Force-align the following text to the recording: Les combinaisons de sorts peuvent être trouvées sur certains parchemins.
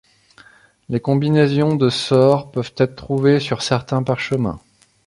Les 0.89 0.99
combinaisons 0.99 1.75
de 1.75 1.89
sorts 1.91 2.49
peuvent 2.49 2.73
être 2.77 2.95
trouvées 2.95 3.39
sur 3.39 3.61
certains 3.61 4.01
parchemins. 4.01 4.59